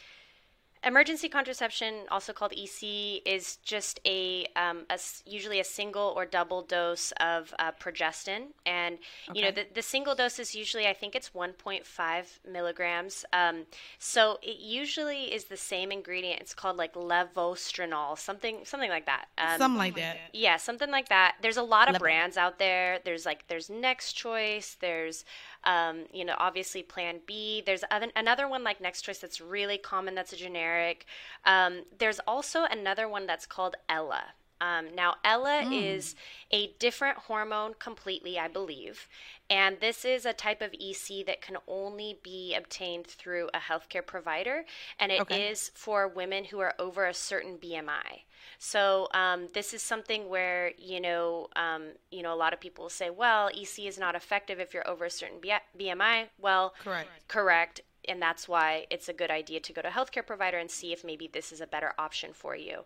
[0.84, 6.62] Emergency contraception, also called EC, is just a, um, a usually a single or double
[6.62, 8.98] dose of uh, progestin, and
[9.30, 9.38] okay.
[9.38, 13.24] you know the, the single dose is usually I think it's 1.5 milligrams.
[13.32, 13.66] Um,
[13.98, 16.40] so it usually is the same ingredient.
[16.40, 19.26] It's called like levostranol, something something like that.
[19.38, 20.18] Um, something like that.
[20.32, 21.36] Yeah, something like that.
[21.40, 22.00] There's a lot of Levo.
[22.00, 22.98] brands out there.
[23.04, 24.76] There's like there's Next Choice.
[24.80, 25.24] There's
[25.64, 27.62] um, you know, obviously Plan B.
[27.64, 30.14] There's other, another one like Next Choice that's really common.
[30.14, 31.06] That's a generic.
[31.44, 34.24] Um, there's also another one that's called Ella.
[34.60, 35.96] Um, now, Ella mm.
[35.96, 36.14] is
[36.50, 39.08] a different hormone completely, I believe.
[39.50, 44.04] And this is a type of EC that can only be obtained through a healthcare
[44.04, 44.64] provider.
[44.98, 45.48] And it okay.
[45.50, 48.22] is for women who are over a certain BMI.
[48.58, 52.88] So um, this is something where you know, um, you know, a lot of people
[52.88, 55.38] say, well, EC is not effective if you're over a certain
[55.78, 56.28] BMI.
[56.38, 60.26] Well, correct, correct, and that's why it's a good idea to go to a healthcare
[60.26, 62.84] provider and see if maybe this is a better option for you.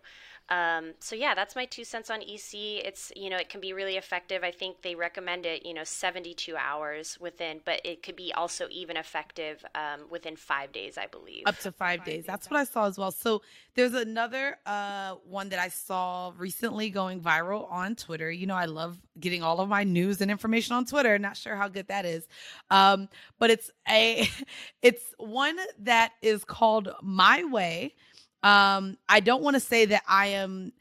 [0.49, 2.83] Um, so yeah, that's my two cents on EC.
[2.83, 4.43] It's you know it can be really effective.
[4.43, 8.67] I think they recommend it you know 72 hours within, but it could be also
[8.71, 11.43] even effective um, within five days, I believe.
[11.45, 12.25] Up to five, days.
[12.25, 13.11] That's what I saw as well.
[13.11, 13.41] So
[13.75, 18.31] there's another uh, one that I saw recently going viral on Twitter.
[18.31, 21.19] You know, I love getting all of my news and information on Twitter.
[21.19, 22.27] Not sure how good that is,
[22.71, 24.27] um, but it's a
[24.81, 27.95] it's one that is called My Way
[28.43, 30.71] um, I don't want to say that I am,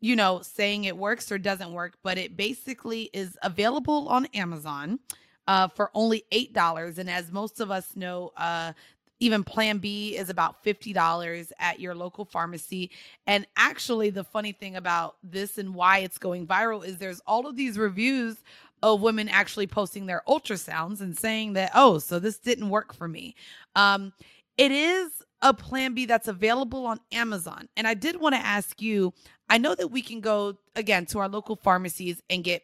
[0.00, 4.98] you know, saying it works or doesn't work, but it basically is available on Amazon
[5.46, 6.98] uh, for only $8.
[6.98, 8.72] And as most of us know, uh,
[9.20, 12.90] even Plan B is about $50 at your local pharmacy.
[13.26, 17.46] And actually, the funny thing about this and why it's going viral is there's all
[17.46, 18.36] of these reviews
[18.82, 23.08] of women actually posting their ultrasounds and saying that, oh, so this didn't work for
[23.08, 23.34] me.
[23.74, 24.12] Um,
[24.56, 25.10] it is
[25.42, 27.68] a plan B that's available on Amazon.
[27.76, 29.12] And I did want to ask you
[29.48, 32.62] I know that we can go again to our local pharmacies and get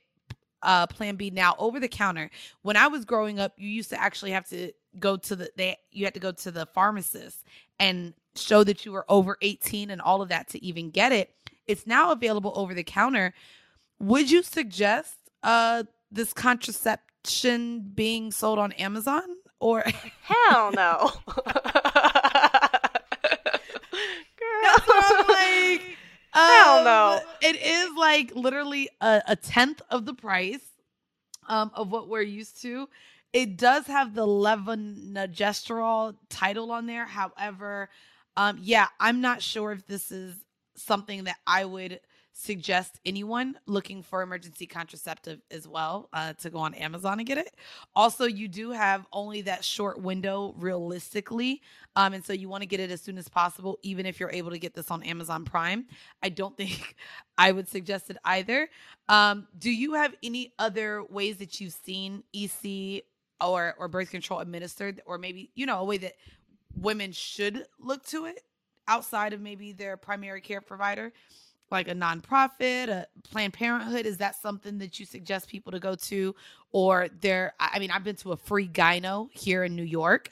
[0.63, 2.31] uh, plan B now over the counter.
[2.63, 5.77] When I was growing up, you used to actually have to go to the they
[5.91, 7.45] you had to go to the pharmacist
[7.79, 11.35] and show that you were over 18 and all of that to even get it.
[11.67, 13.35] It's now available over the counter.
[13.99, 19.25] Would you suggest uh this contraception being sold on Amazon
[19.59, 19.85] or
[20.23, 21.11] hell no?
[24.65, 25.83] That's what I'm like.
[26.33, 27.21] Hell um, no.
[27.43, 30.65] It is like literally a, a tenth of the price
[31.49, 32.89] um, of what we're used to.
[33.33, 37.05] It does have the levonorgestrel title on there.
[37.05, 37.89] However,
[38.37, 40.35] um, yeah, I'm not sure if this is
[40.77, 42.01] something that I would
[42.37, 47.39] suggest anyone looking for emergency contraceptive as well uh, to go on Amazon and get
[47.39, 47.55] it.
[47.95, 51.63] Also, you do have only that short window realistically.
[51.95, 54.33] Um, and so you want to get it as soon as possible, even if you're
[54.33, 55.87] able to get this on Amazon Prime.
[56.25, 56.97] I don't think
[57.39, 58.69] I would suggest it either.
[59.09, 63.05] Um, do you have any other ways that you've seen EC
[63.41, 66.15] or or birth control administered, or maybe you know a way that
[66.77, 68.41] women should look to it
[68.89, 71.13] outside of maybe their primary care provider?
[71.71, 74.07] Like a nonprofit, a Planned Parenthood?
[74.07, 76.35] Is that something that you suggest people to go to?
[76.73, 80.31] Or there, I mean, I've been to a free gyno here in New York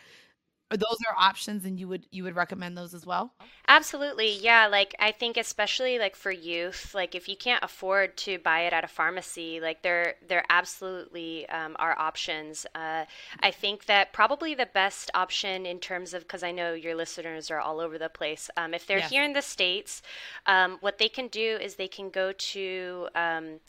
[0.72, 3.32] those are options and you would you would recommend those as well
[3.68, 8.38] absolutely yeah like i think especially like for youth like if you can't afford to
[8.38, 13.04] buy it at a pharmacy like there there absolutely um, are options uh,
[13.40, 17.50] i think that probably the best option in terms of because i know your listeners
[17.50, 19.11] are all over the place um, if they're yes.
[19.11, 20.02] here in the states
[20.46, 23.61] um, what they can do is they can go to um,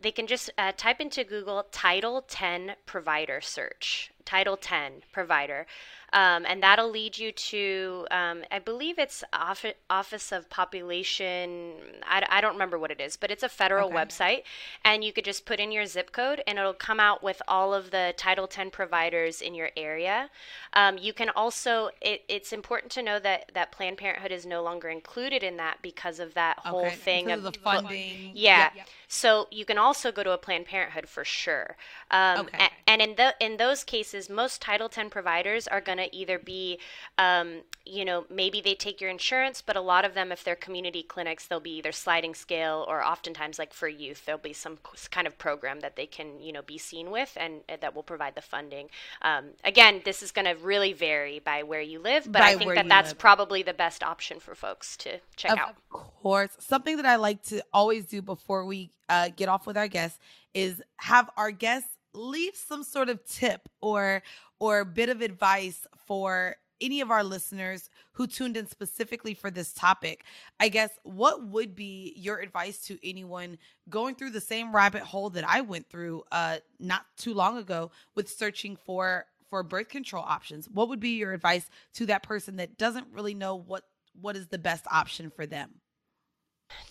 [0.00, 4.12] they can just uh, type into Google Title 10 provider search.
[4.24, 5.66] Title 10 provider.
[6.14, 11.72] Um, and that'll lead you to, um, I believe it's Office of Population.
[12.04, 13.96] I, I, don't remember what it is, but it's a federal okay.
[13.96, 14.42] website.
[14.84, 17.74] And you could just put in your zip code and it'll come out with all
[17.74, 20.30] of the Title 10 providers in your area.
[20.74, 24.62] Um, you can also, it, it's important to know that, that Planned Parenthood is no
[24.62, 26.94] longer included in that because of that whole okay.
[26.94, 28.30] thing because of, the funding.
[28.34, 28.70] Yeah.
[28.76, 28.86] Yep.
[29.14, 31.76] So you can also go to a Planned Parenthood for sure.
[32.10, 32.58] Um, okay.
[32.58, 36.36] And, and in the in those cases, most Title X providers are going to either
[36.36, 36.80] be,
[37.16, 40.56] um, you know, maybe they take your insurance, but a lot of them, if they're
[40.56, 44.78] community clinics, they'll be either sliding scale or oftentimes like for youth, there'll be some
[45.12, 48.02] kind of program that they can, you know, be seen with and, and that will
[48.02, 48.88] provide the funding.
[49.22, 52.56] Um, again, this is going to really vary by where you live, but by I
[52.56, 53.18] think that that's live.
[53.18, 55.76] probably the best option for folks to check of out.
[55.94, 59.76] Of course, something that I like to always do before we uh, get off with
[59.76, 60.18] our guests
[60.54, 64.22] is have our guests leave some sort of tip or
[64.60, 69.72] or bit of advice for any of our listeners who tuned in specifically for this
[69.72, 70.24] topic.
[70.60, 75.30] I guess what would be your advice to anyone going through the same rabbit hole
[75.30, 80.24] that I went through uh not too long ago with searching for for birth control
[80.26, 80.68] options?
[80.68, 83.84] What would be your advice to that person that doesn't really know what
[84.20, 85.80] what is the best option for them?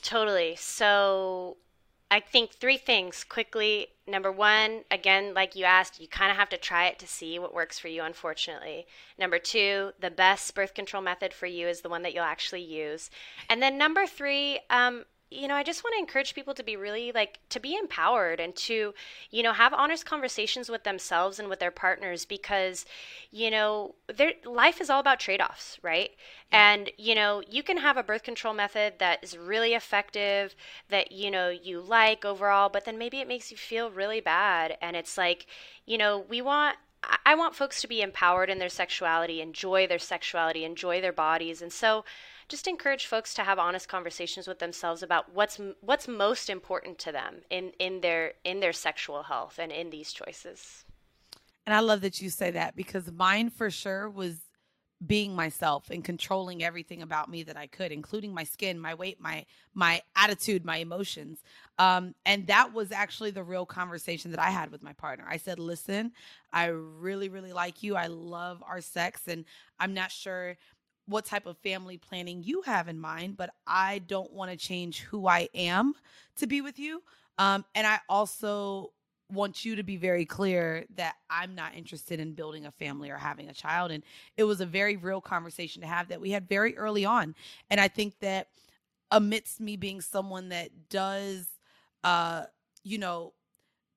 [0.01, 0.55] Totally.
[0.55, 1.57] So
[2.13, 3.87] I think three things quickly.
[4.05, 7.39] Number one, again, like you asked, you kind of have to try it to see
[7.39, 8.85] what works for you, unfortunately.
[9.17, 12.61] Number two, the best birth control method for you is the one that you'll actually
[12.61, 13.09] use.
[13.49, 16.75] And then number three, um, you know, I just want to encourage people to be
[16.75, 18.93] really like to be empowered and to,
[19.31, 22.85] you know, have honest conversations with themselves and with their partners because,
[23.31, 26.11] you know, their life is all about trade-offs, right?
[26.51, 30.55] And, you know, you can have a birth control method that is really effective,
[30.89, 34.77] that, you know, you like overall, but then maybe it makes you feel really bad.
[34.81, 35.47] And it's like,
[35.85, 36.77] you know, we want
[37.25, 41.61] I want folks to be empowered in their sexuality, enjoy their sexuality, enjoy their bodies.
[41.61, 42.05] And so
[42.47, 47.11] just encourage folks to have honest conversations with themselves about what's what's most important to
[47.11, 50.85] them in in their in their sexual health and in these choices.
[51.65, 54.39] And I love that you say that because mine for sure was
[55.05, 59.19] being myself and controlling everything about me that I could, including my skin, my weight,
[59.19, 61.39] my my attitude, my emotions.
[61.77, 65.25] Um, and that was actually the real conversation that I had with my partner.
[65.27, 66.11] I said, "Listen,
[66.51, 67.95] I really, really like you.
[67.95, 69.45] I love our sex, and
[69.79, 70.57] I'm not sure
[71.05, 75.01] what type of family planning you have in mind, but I don't want to change
[75.01, 75.93] who I am
[76.37, 77.03] to be with you.
[77.37, 78.93] Um, and I also
[79.31, 83.17] want you to be very clear that I'm not interested in building a family or
[83.17, 83.91] having a child.
[83.91, 84.03] And
[84.37, 87.35] it was a very real conversation to have that we had very early on.
[87.69, 88.47] And I think that
[89.11, 91.47] amidst me being someone that does,
[92.03, 92.45] uh,
[92.83, 93.33] you know,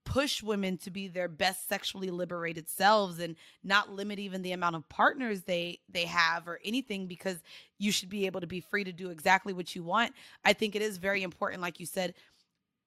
[0.06, 4.76] push women to be their best sexually liberated selves and not limit even the amount
[4.76, 7.42] of partners they they have or anything because
[7.78, 10.14] you should be able to be free to do exactly what you want.
[10.44, 12.14] I think it is very important like you said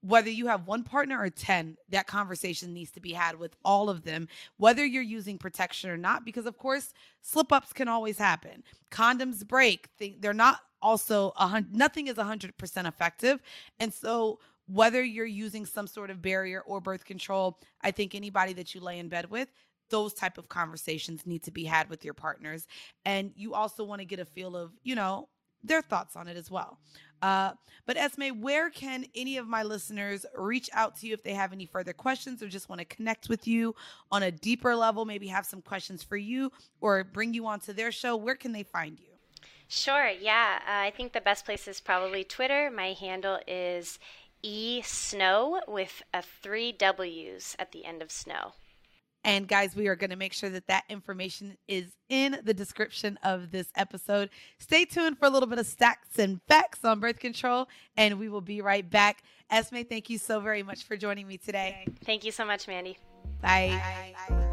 [0.01, 3.89] whether you have one partner or 10 that conversation needs to be had with all
[3.89, 8.17] of them whether you're using protection or not because of course slip ups can always
[8.17, 8.63] happen.
[8.89, 13.41] Condoms break they're not also a hundred nothing is 100% effective.
[13.79, 14.39] And so
[14.71, 18.81] whether you're using some sort of barrier or birth control i think anybody that you
[18.81, 19.49] lay in bed with
[19.89, 22.67] those type of conversations need to be had with your partners
[23.05, 25.27] and you also want to get a feel of you know
[25.63, 26.79] their thoughts on it as well
[27.21, 27.51] uh,
[27.85, 31.51] but esme where can any of my listeners reach out to you if they have
[31.51, 33.75] any further questions or just want to connect with you
[34.11, 37.91] on a deeper level maybe have some questions for you or bring you onto their
[37.91, 39.09] show where can they find you
[39.71, 40.59] Sure, yeah.
[40.67, 42.71] Uh, I think the best place is probably Twitter.
[42.71, 43.99] My handle is
[44.41, 48.53] E Snow with a three W's at the end of snow.
[49.23, 53.19] And guys, we are going to make sure that that information is in the description
[53.21, 54.29] of this episode.
[54.59, 57.67] Stay tuned for a little bit of stats and facts on birth control,
[57.97, 59.23] and we will be right back.
[59.51, 61.85] Esme, thank you so very much for joining me today.
[62.05, 62.97] Thank you so much, Mandy.
[63.41, 64.13] Bye.
[64.29, 64.45] Bye.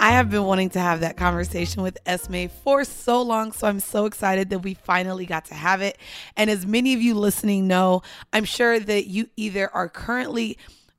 [0.00, 3.80] I have been wanting to have that conversation with Esme for so long, so I'm
[3.80, 5.98] so excited that we finally got to have it.
[6.36, 10.56] And as many of you listening know, I'm sure that you either are currently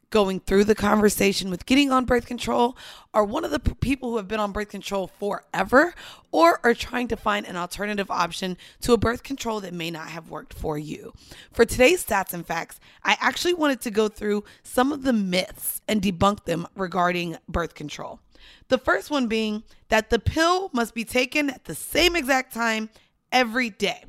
[0.09, 2.75] going through the conversation with getting on birth control
[3.13, 5.93] are one of the people who have been on birth control forever
[6.31, 10.09] or are trying to find an alternative option to a birth control that may not
[10.09, 11.13] have worked for you.
[11.53, 15.79] For today's stats and facts, I actually wanted to go through some of the myths
[15.87, 18.19] and debunk them regarding birth control.
[18.67, 22.89] The first one being that the pill must be taken at the same exact time
[23.31, 24.03] every day.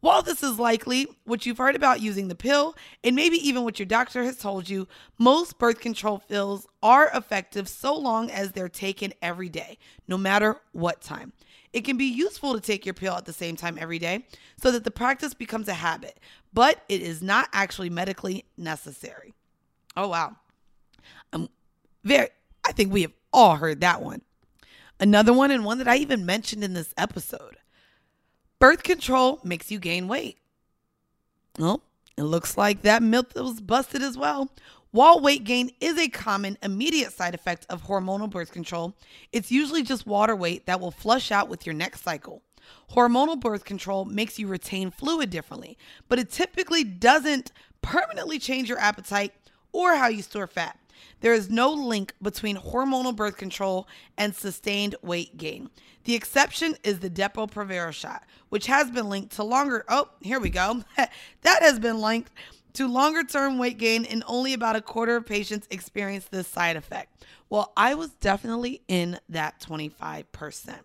[0.00, 3.78] While this is likely what you've heard about using the pill, and maybe even what
[3.78, 4.86] your doctor has told you,
[5.18, 10.60] most birth control pills are effective so long as they're taken every day, no matter
[10.72, 11.32] what time.
[11.72, 14.26] It can be useful to take your pill at the same time every day
[14.60, 16.20] so that the practice becomes a habit,
[16.52, 19.32] but it is not actually medically necessary.
[19.96, 20.36] Oh, wow.
[21.32, 21.48] I'm
[22.04, 22.28] very,
[22.66, 24.22] I think we have all heard that one.
[25.00, 27.58] Another one, and one that I even mentioned in this episode
[28.58, 30.38] birth control makes you gain weight.
[31.58, 31.82] Well,
[32.16, 34.50] it looks like that myth was busted as well.
[34.92, 38.94] While weight gain is a common immediate side effect of hormonal birth control,
[39.32, 42.42] it's usually just water weight that will flush out with your next cycle.
[42.92, 45.76] Hormonal birth control makes you retain fluid differently,
[46.08, 47.50] but it typically doesn't
[47.82, 49.34] permanently change your appetite
[49.72, 50.78] or how you store fat.
[51.20, 55.70] There is no link between hormonal birth control and sustained weight gain.
[56.04, 59.84] The exception is the Depo-Provera shot, which has been linked to longer.
[59.88, 60.82] Oh, here we go.
[60.96, 62.30] that has been linked
[62.74, 66.76] to longer term weight gain, and only about a quarter of patients experience this side
[66.76, 67.24] effect.
[67.48, 70.80] Well, I was definitely in that 25%.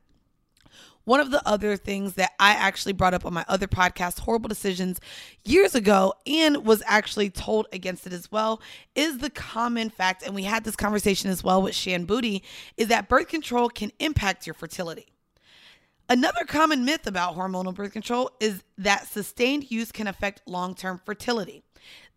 [1.09, 4.47] One of the other things that I actually brought up on my other podcast, Horrible
[4.47, 5.01] Decisions,
[5.43, 8.61] years ago, and was actually told against it as well,
[8.93, 12.43] is the common fact, and we had this conversation as well with Shan Booty,
[12.77, 15.07] is that birth control can impact your fertility.
[16.07, 21.01] Another common myth about hormonal birth control is that sustained use can affect long term
[21.03, 21.63] fertility.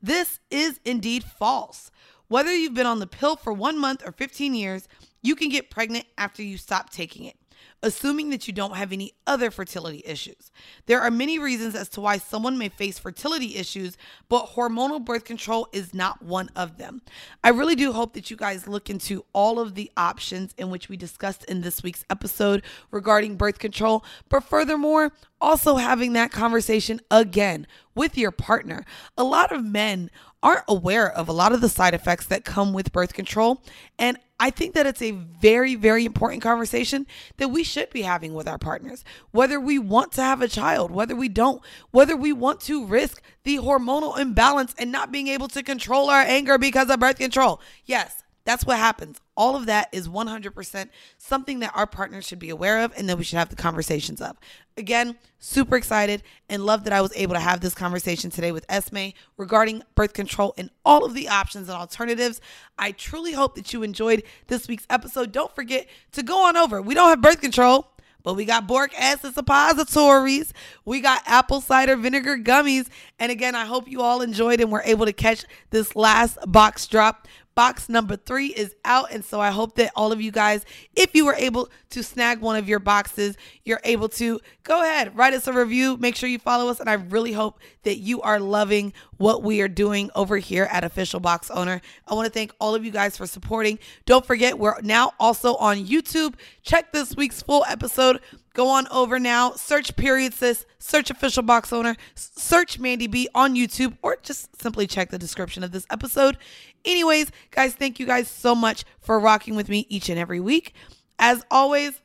[0.03, 1.91] This is indeed false.
[2.29, 4.87] Whether you've been on the pill for one month or 15 years,
[5.23, 7.37] you can get pregnant after you stop taking it
[7.83, 10.51] assuming that you don't have any other fertility issues.
[10.87, 13.97] There are many reasons as to why someone may face fertility issues,
[14.29, 17.03] but hormonal birth control is not one of them.
[17.43, 20.89] I really do hope that you guys look into all of the options in which
[20.89, 27.01] we discussed in this week's episode regarding birth control, but furthermore, also having that conversation
[27.11, 28.85] again with your partner.
[29.19, 30.11] A lot of men
[30.43, 33.63] aren't aware of a lot of the side effects that come with birth control.
[33.99, 37.07] And I think that it's a very, very important conversation
[37.37, 39.03] that we should be having with our partners.
[39.31, 43.23] Whether we want to have a child, whether we don't, whether we want to risk
[43.45, 47.63] the hormonal imbalance and not being able to control our anger because of birth control.
[47.87, 49.22] Yes, that's what happens.
[49.37, 53.17] All of that is 100% something that our partners should be aware of and that
[53.17, 54.37] we should have the conversations of.
[54.77, 58.67] Again, super excited and love that I was able to have this conversation today with
[58.69, 62.41] Esme regarding birth control and all of the options and alternatives.
[62.79, 65.33] I truly hope that you enjoyed this week's episode.
[65.33, 66.83] Don't forget to go on over.
[66.83, 70.53] We don't have birth control but we got boric acid suppositories.
[70.85, 72.89] We got apple cider vinegar gummies.
[73.19, 76.87] And again, I hope you all enjoyed and were able to catch this last box
[76.87, 77.27] drop.
[77.55, 79.13] Box number three is out.
[79.13, 80.65] And so I hope that all of you guys,
[80.97, 85.17] if you were able to snag one of your boxes, you're able to go ahead,
[85.17, 85.97] write us a review.
[85.97, 86.81] Make sure you follow us.
[86.81, 90.85] And I really hope that you are loving what we are doing over here at
[90.85, 91.81] Official Box Owner.
[92.07, 93.79] I want to thank all of you guys for supporting.
[94.07, 96.35] Don't forget, we're now also on YouTube.
[96.63, 98.21] Check this week's full episode
[98.55, 103.55] go on over now, search period sis, search official box owner, search Mandy B on
[103.55, 106.37] YouTube, or just simply check the description of this episode.
[106.85, 110.75] Anyways, guys, thank you guys so much for rocking with me each and every week.
[111.19, 112.01] As always,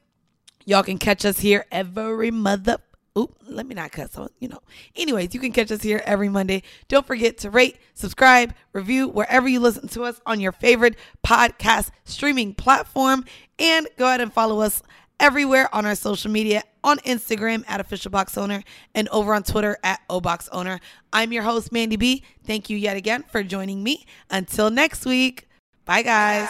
[0.66, 2.78] y'all can catch us here every mother.
[3.18, 4.60] Oop, let me not cut so you know.
[4.96, 6.62] Anyways, you can catch us here every Monday.
[6.88, 11.90] Don't forget to rate, subscribe, review wherever you listen to us on your favorite podcast
[12.04, 13.26] streaming platform.
[13.58, 14.84] And go ahead and follow us
[15.20, 18.64] everywhere on our social media on Instagram at official box owner
[18.96, 20.80] and over on Twitter at obox owner.
[21.12, 22.24] I'm your host Mandy B.
[22.46, 24.06] Thank you yet again for joining me.
[24.30, 25.50] Until next week.
[25.84, 26.48] Bye guys.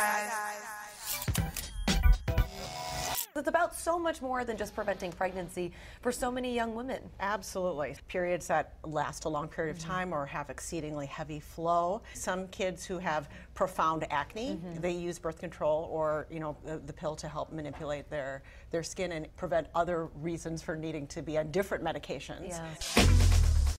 [3.36, 5.72] It's about so much more than just preventing pregnancy
[6.02, 7.02] for so many young women.
[7.20, 7.96] Absolutely.
[8.08, 9.92] Periods that last a long period of mm-hmm.
[9.92, 12.02] time or have exceedingly heavy flow.
[12.14, 14.82] Some kids who have profound acne, mm-hmm.
[14.82, 18.84] they use birth control or, you know, the, the, pill to help manipulate their, their
[18.84, 22.60] skin and prevent other reasons for needing to be on different medications.